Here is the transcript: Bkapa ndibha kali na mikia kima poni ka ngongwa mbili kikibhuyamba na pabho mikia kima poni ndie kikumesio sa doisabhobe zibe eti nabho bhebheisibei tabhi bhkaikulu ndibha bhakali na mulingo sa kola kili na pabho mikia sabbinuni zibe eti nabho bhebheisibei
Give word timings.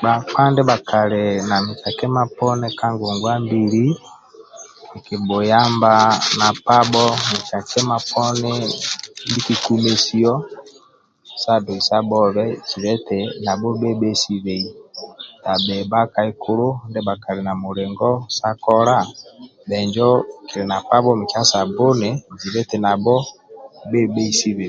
Bkapa 0.00 0.42
ndibha 0.50 0.76
kali 0.90 1.24
na 1.48 1.56
mikia 1.64 1.90
kima 1.98 2.22
poni 2.36 2.68
ka 2.78 2.86
ngongwa 2.94 3.32
mbili 3.44 3.84
kikibhuyamba 4.88 5.92
na 6.38 6.48
pabho 6.66 7.06
mikia 7.30 7.60
kima 7.70 7.96
poni 8.10 8.54
ndie 9.26 9.40
kikumesio 9.46 10.32
sa 11.42 11.52
doisabhobe 11.64 12.44
zibe 12.68 12.90
eti 12.96 13.18
nabho 13.44 13.68
bhebheisibei 13.80 14.66
tabhi 15.44 15.76
bhkaikulu 15.90 16.68
ndibha 16.88 17.06
bhakali 17.06 17.40
na 17.44 17.52
mulingo 17.62 18.10
sa 18.36 18.48
kola 18.64 18.98
kili 20.48 20.62
na 20.70 20.76
pabho 20.88 21.10
mikia 21.20 21.42
sabbinuni 21.50 22.08
zibe 22.40 22.58
eti 22.62 22.76
nabho 22.84 23.14
bhebheisibei 23.90 24.62